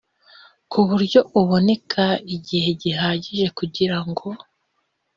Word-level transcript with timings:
Ku 0.71 0.79
buryo 0.87 1.19
haboneka 1.31 2.03
igihe 2.35 2.69
gihagije 2.81 3.47
kugira 3.57 3.97
ngo 4.09 4.27